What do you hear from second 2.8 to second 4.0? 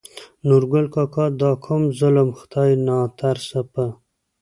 ناترسه په